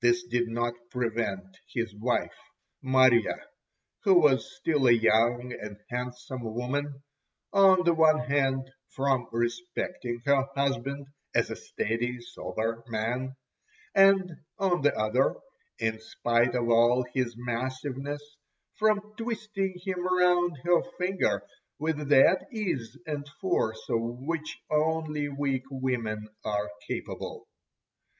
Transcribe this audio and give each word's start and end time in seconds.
This 0.00 0.22
did 0.22 0.46
not 0.46 0.74
prevent 0.92 1.58
his 1.74 1.92
wife 1.92 2.36
Marya, 2.82 3.48
who 4.04 4.14
was 4.20 4.54
still 4.54 4.86
a 4.86 4.92
young 4.92 5.52
and 5.60 5.78
handsome 5.90 6.44
woman, 6.54 7.02
on 7.52 7.82
the 7.82 7.92
one 7.92 8.20
hand 8.20 8.70
from 8.90 9.26
respecting 9.32 10.22
her 10.24 10.46
husband 10.54 11.08
as 11.34 11.50
a 11.50 11.56
steady, 11.56 12.20
sober 12.20 12.84
man, 12.86 13.34
and 13.92 14.36
on 14.56 14.82
the 14.82 14.96
other, 14.96 15.34
in 15.80 15.98
spite 15.98 16.54
of 16.54 16.68
all 16.68 17.02
his 17.12 17.34
massiveness, 17.36 18.22
from 18.76 19.14
twisting 19.18 19.74
him 19.84 19.98
round 20.18 20.58
her 20.62 20.80
finger 20.96 21.42
with 21.80 22.08
that 22.08 22.46
ease 22.52 22.96
and 23.04 23.28
force 23.40 23.82
of 23.88 23.98
which 24.00 24.58
only 24.70 25.28
weak 25.28 25.64
women 25.72 26.28
are 26.44 26.70
capable. 26.86 27.48